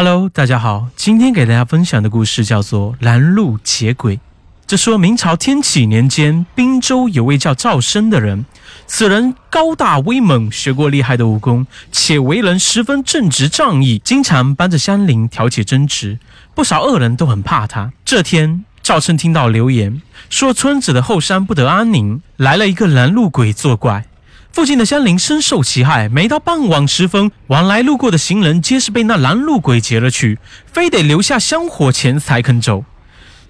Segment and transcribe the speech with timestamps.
[0.00, 4.16] Hello，大家好，今天给大家分享的故事叫做《拦路劫鬼》。
[4.64, 8.44] 这说明朝天启年间，滨州有位叫赵生的人，
[8.86, 16.20] 此人高大威猛，学过厉害的武功，且为人十分正直仗义，经常帮着乡邻调解争执，
[16.54, 17.90] 不少恶人都很怕他。
[18.04, 24.04] 这天，赵生听到流言，说村子的后山不得安宁，来了一个拦路鬼作怪。
[24.52, 32.84] 附近的乡邻深受其害，每到傍晚时分，往来路过的行人皆是被那拦路鬼劫了去，非得留下香火钱才肯走。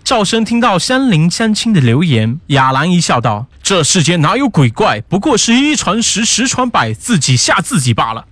[0.04, 5.00] 赵生听到乡邻乡亲的留言，哑然一笑，道：“这世间哪有鬼怪？
[5.02, 8.26] 不过是一传十，十传百，自己吓自己罢了。”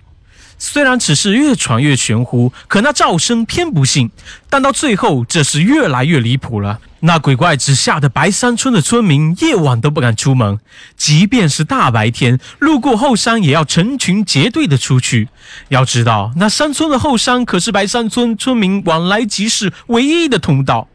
[0.57, 4.09] 虽然此事越传越玄乎，可那赵生偏不信。
[4.49, 6.79] 但到最后，这是越来越离谱了。
[7.01, 10.59] 那鬼怪只吓得白山村的村民夜晚都不敢出门，
[10.95, 15.29] 即便是大白天路过后山，也要成群结队的出去。
[15.69, 20.87] 要知道，那山村的后山可是白山村村民往来集市唯一的通道。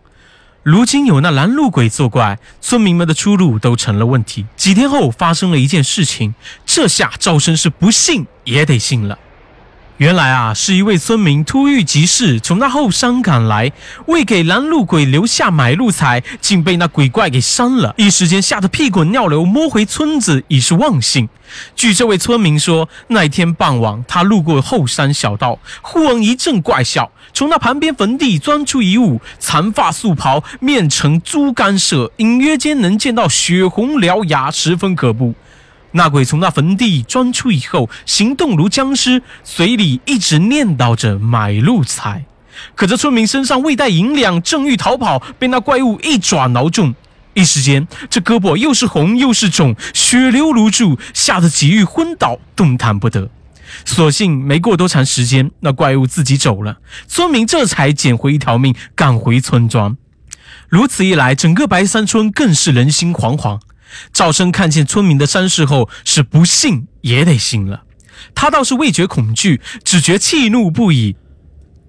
[0.65, 4.47] 如今有那拦路鬼作怪，村民们的出路都成了问题。
[4.57, 6.35] 几天后，发生了一件事情，
[6.67, 9.19] 这下赵生是不信也得信了。
[10.03, 13.71] 原来啊，是一位村民突遇急事，从那后山赶来，
[14.07, 17.95] 为给拦路鬼留下买路财，竟被那鬼怪给伤了。
[17.97, 21.29] 一时间吓得屁滚尿流，摸回村子已是忘性。
[21.77, 35.33] 据这位村民说，那天傍晚，他路过后山小道，忽闻一阵怪笑，从那旁边坟地钻出一物，长发素袍，面呈猪肝色，隐约间能见到血红獠牙，十分可怖。
[35.93, 42.25] 那鬼从那坟地钻出以后，行动如僵尸，嘴里一直念叨着买路财。
[42.75, 46.95] 可这村民身上未带银两，正欲逃跑，被那怪物一爪挠中，
[47.35, 53.29] 一时间这胳膊又是红又是肿，血流如注，吓得几欲昏倒，动弹不得。
[53.85, 59.97] 所幸没过多长时间，那怪物自己走了，村民这才捡回一条命，赶回村庄。
[60.69, 63.61] 如此一来，整个白山村更是人心惶惶。
[64.13, 67.85] 赵生看见村民的伤势后，是不信也得信了。
[68.35, 71.17] 他倒是未觉恐惧，只觉气怒不已。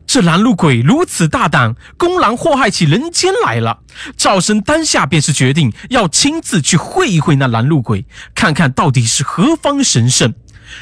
[0.06, 3.80] 这拦路鬼如此大胆，公然祸害起人间来了。
[4.18, 10.34] 赵生当下便是决定要亲自去会一会那拦路鬼，看看到底是何方神圣。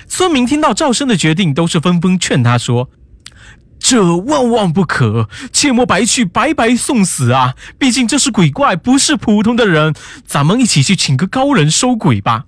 [0.08, 2.90] 村民听到赵生的决定，都是纷纷劝他说。
[3.84, 7.56] 这万万不可，切莫白去，白白送死啊！
[7.80, 9.96] 毕竟这是鬼怪，不是普通的人。
[10.26, 12.46] 咱们一起去请个高人收鬼吧。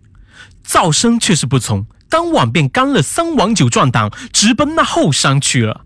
[0.66, 5.82] 噪声却是不从，当晚便干了三碗酒壮胆，直奔那后山去了。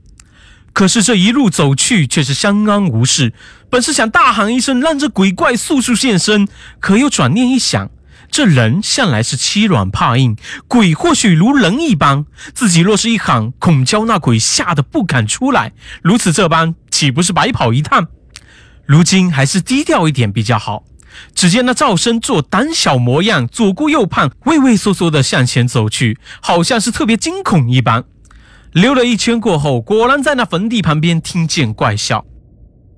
[0.74, 3.34] 可是这一路走去，却是相安无事。
[3.69, 6.47] 本是想大喊一声，让这鬼怪速速现身，
[6.81, 7.90] 可又转念一想。
[8.37, 10.37] 这人向来是欺软怕硬，
[10.67, 12.23] 鬼或许如人一般。
[12.53, 15.73] 自己若是一喊，恐教那鬼吓得不敢出来。
[16.03, 18.09] 如此这般，岂不是白跑一趟？
[18.85, 20.83] 如今还是低调一点比较好。
[21.33, 28.03] 只见那赵生做胆小模样，左顾右盼，畏畏缩缩地向前走去，好像是特别惊恐一般。
[28.71, 32.23] 溜了一圈过后，果然在那坟地旁边听见怪笑。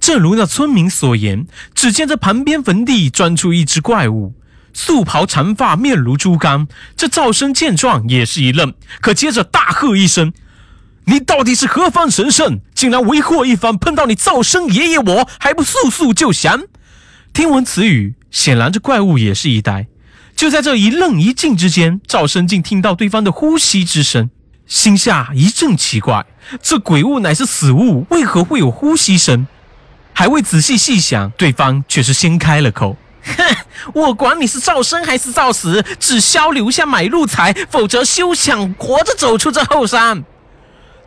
[0.01, 4.33] 正如那村民所言，只见这旁边坟地钻出一只怪物。
[4.73, 6.67] 素袍长发，面如猪肝。
[6.95, 10.33] 这赵生见状也是一愣，可接着大喝一声
[11.05, 12.59] ：“你到底是何方神圣？
[12.73, 13.77] 竟然为祸一方！
[13.77, 16.63] 碰到你赵生爷爷，我还不速速就降！”
[17.33, 19.87] 听闻此语，显然这怪物也是一呆。
[20.35, 24.29] 就在这一愣一静之间，赵生竟听到对方的呼吸之声，
[24.65, 26.25] 心下一阵奇怪：
[26.61, 29.47] 这鬼物乃是死物，为何会有呼吸声？
[30.13, 32.97] 还未仔细细想，对方却是先开了口。
[33.37, 33.55] 哼，
[33.93, 40.23] 我管你是赵生还是赵死，只消留下买路财，否则休想活着走出这后山。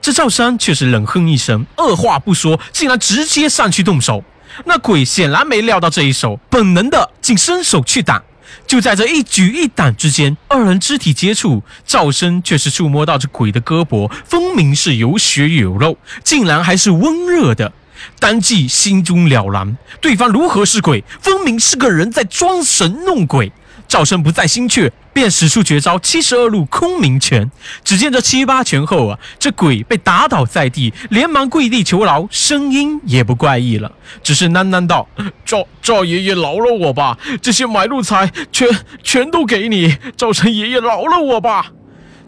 [0.01, 4.25] 这赵山却是冷哼一声，二话不说，竟然直接上去动手。
[4.65, 8.23] 那鬼显然没料到这一手，本能的竟伸手去挡。
[8.67, 17.73] 就在这一举一挡之间，二人肢体接触，赵生却是触摸到这鬼的胳膊，分明是有血有肉，竟然还是温热的。
[18.19, 21.05] 当即心中了然，对方如何是鬼？
[21.21, 23.53] 分明是个人在装神弄鬼。
[23.89, 27.51] 赵生不再心怯，便使出绝招七十二路空明拳。
[27.85, 33.93] 只见这七八拳后啊，这鬼被打倒在地，连忙跪地求饶，声音也不怪异了，
[34.23, 35.07] 只是喃喃道
[35.45, 38.67] ：“赵赵爷爷饶了我吧，这些买路财全
[39.03, 39.95] 全都给你。
[40.17, 41.73] 赵生爷爷饶了我吧。”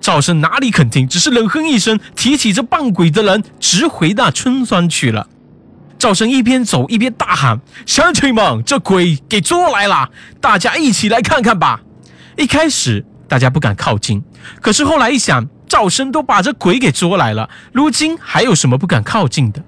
[0.02, 5.26] 赵生哪里肯听，只是冷哼一声，提起这扮鬼的人，直回那村庄去了。
[5.98, 10.10] 赵生一边走一边大喊：“乡亲们，这鬼给捉来了！
[10.40, 11.80] 大家一起来看看吧！”
[12.36, 14.22] 一开始大家不敢靠近，
[14.60, 19.62] 可是后来一想，赵生都把这鬼给捉来了，如今还有什么不敢靠近的？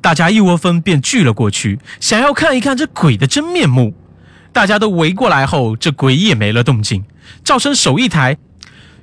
[0.00, 3.94] 大家一窝蜂便聚了过去，想要看一看这鬼的真面目。
[4.52, 7.04] 大家都围过来后，这鬼也没了动静。
[7.42, 8.36] 赵生手一抬，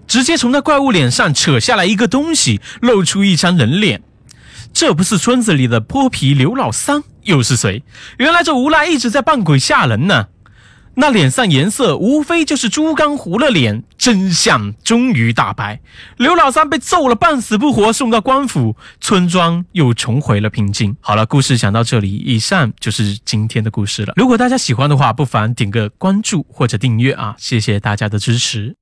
[0.06, 4.04] 直接从那怪物脸上扯下来一个东西，露出一张人脸。
[4.74, 7.84] 这不是村子里的泼皮刘老三，又是谁？
[8.18, 10.28] 原来这无赖一直在扮鬼吓人呢。
[10.96, 15.80] 那脸上颜色无非就是猪肝糊了脸，真相终于大白。
[16.18, 20.98] 刘老三被揍了半死不活，送到官府，村庄又重回了平静。
[21.00, 24.14] 好了，故事讲到这里，以上就是今天的故事了。
[24.18, 28.79] 如果大家喜欢的话，不妨点个关注或者订阅啊，谢谢大家的支持。